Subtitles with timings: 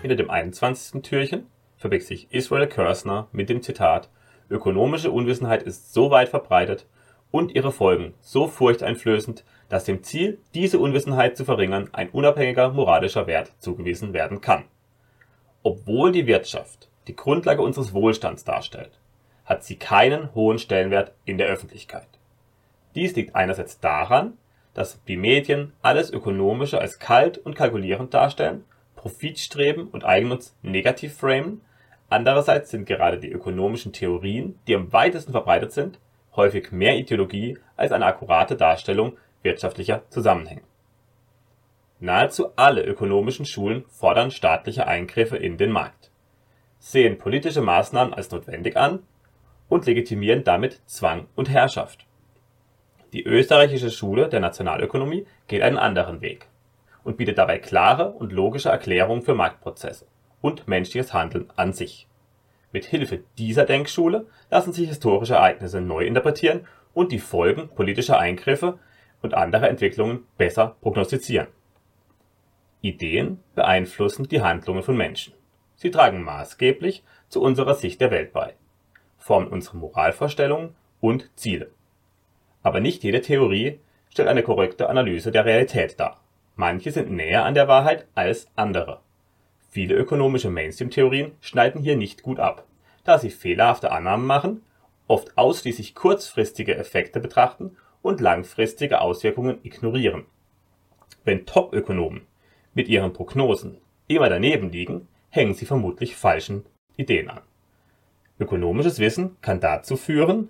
[0.00, 1.02] hinter dem 21.
[1.02, 4.08] Türchen verbirgt sich Israel Kirzner mit dem Zitat
[4.50, 6.86] Ökonomische Unwissenheit ist so weit verbreitet
[7.30, 13.26] und ihre Folgen so furchteinflößend, dass dem Ziel, diese Unwissenheit zu verringern, ein unabhängiger moralischer
[13.26, 14.64] Wert zugewiesen werden kann.
[15.62, 18.98] Obwohl die Wirtschaft die Grundlage unseres Wohlstands darstellt,
[19.44, 22.08] hat sie keinen hohen Stellenwert in der Öffentlichkeit.
[22.94, 24.38] Dies liegt einerseits daran,
[24.72, 28.64] dass die Medien alles Ökonomische als kalt und kalkulierend darstellen,
[28.98, 31.62] Profitstreben und Eigennutz negativ framen,
[32.10, 36.00] andererseits sind gerade die ökonomischen Theorien, die am weitesten verbreitet sind,
[36.34, 40.62] häufig mehr Ideologie als eine akkurate Darstellung wirtschaftlicher Zusammenhänge.
[42.00, 46.10] Nahezu alle ökonomischen Schulen fordern staatliche Eingriffe in den Markt,
[46.80, 49.04] sehen politische Maßnahmen als notwendig an
[49.68, 52.04] und legitimieren damit Zwang und Herrschaft.
[53.12, 56.48] Die Österreichische Schule der Nationalökonomie geht einen anderen Weg
[57.08, 60.06] und bietet dabei klare und logische Erklärungen für Marktprozesse
[60.42, 62.06] und menschliches Handeln an sich.
[62.70, 68.78] Mit Hilfe dieser Denkschule lassen sich historische Ereignisse neu interpretieren und die Folgen politischer Eingriffe
[69.22, 71.46] und anderer Entwicklungen besser prognostizieren.
[72.82, 75.32] Ideen beeinflussen die Handlungen von Menschen.
[75.76, 78.52] Sie tragen maßgeblich zu unserer Sicht der Welt bei,
[79.16, 81.70] formen unsere Moralvorstellungen und Ziele.
[82.62, 86.20] Aber nicht jede Theorie stellt eine korrekte Analyse der Realität dar.
[86.60, 88.98] Manche sind näher an der Wahrheit als andere.
[89.70, 92.66] Viele ökonomische Mainstream-Theorien schneiden hier nicht gut ab,
[93.04, 94.62] da sie fehlerhafte Annahmen machen,
[95.06, 100.26] oft ausschließlich kurzfristige Effekte betrachten und langfristige Auswirkungen ignorieren.
[101.22, 102.22] Wenn Top-Ökonomen
[102.74, 103.78] mit ihren Prognosen
[104.08, 107.42] immer daneben liegen, hängen sie vermutlich falschen Ideen an.
[108.40, 110.48] Ökonomisches Wissen kann dazu führen,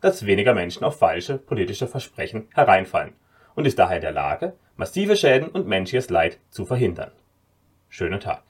[0.00, 3.12] dass weniger Menschen auf falsche politische Versprechen hereinfallen
[3.54, 7.12] und ist daher in der Lage, massive Schäden und menschliches Leid zu verhindern.
[7.88, 8.42] Schönen Tag.